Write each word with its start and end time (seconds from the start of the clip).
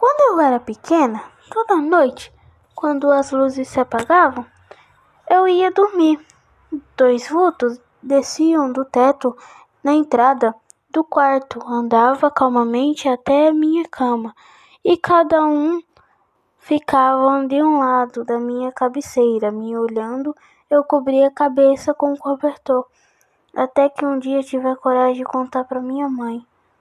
Quando 0.00 0.32
eu 0.32 0.40
era 0.40 0.58
pequena, 0.58 1.22
toda 1.50 1.76
noite, 1.76 2.32
quando 2.74 3.12
as 3.12 3.32
luzes 3.32 3.68
se 3.68 3.78
apagavam, 3.78 4.46
eu 5.28 5.46
ia 5.46 5.70
dormir. 5.70 6.18
Dois 6.96 7.28
vultos 7.28 7.78
desciam 8.02 8.72
do 8.72 8.82
teto 8.86 9.36
na 9.84 9.92
entrada 9.92 10.54
do 10.88 11.04
quarto, 11.04 11.62
andava 11.66 12.30
calmamente 12.30 13.10
até 13.10 13.48
a 13.48 13.52
minha 13.52 13.86
cama 13.90 14.34
e 14.82 14.96
cada 14.96 15.44
um 15.44 15.82
ficava 16.56 17.46
de 17.46 17.62
um 17.62 17.80
lado 17.80 18.24
da 18.24 18.38
minha 18.38 18.72
cabeceira, 18.72 19.52
me 19.52 19.76
olhando. 19.76 20.34
Eu 20.70 20.82
cobria 20.82 21.28
a 21.28 21.30
cabeça 21.30 21.92
com 21.92 22.14
o 22.14 22.18
cobertor, 22.18 22.86
até 23.54 23.90
que 23.90 24.06
um 24.06 24.18
dia 24.18 24.42
tive 24.42 24.66
a 24.66 24.76
coragem 24.76 25.16
de 25.16 25.24
contar 25.24 25.64
para 25.64 25.78
minha 25.78 26.08
mãe. 26.08 26.42